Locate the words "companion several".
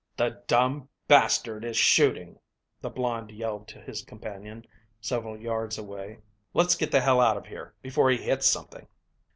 4.01-5.39